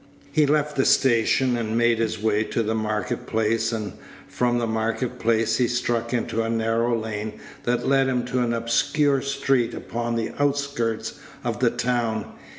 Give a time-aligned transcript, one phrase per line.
[0.31, 3.93] He left the station, and made his way to the market place, and
[4.27, 7.33] from the market place he struck into a narrow lane
[7.65, 12.25] that led him to an obscure street upon the outskirts of the town.